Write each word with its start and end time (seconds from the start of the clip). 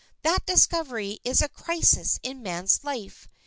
That 0.23 0.47
discovery 0.47 1.19
is 1.23 1.43
a 1.43 1.47
crisis 1.47 2.19
in 2.23 2.37
a 2.37 2.41
man's 2.41 2.83
life. 2.83 3.29